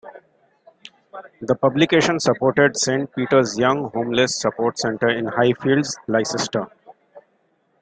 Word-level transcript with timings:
The 1.41 1.53
publication 1.53 2.19
supported 2.19 2.75
Saint 2.75 3.13
Peter's 3.13 3.55
Young 3.59 3.91
Homeless 3.93 4.41
Support 4.41 4.79
Centre 4.79 5.09
in 5.09 5.25
Highfields, 5.27 5.95
Leicester. 6.07 6.65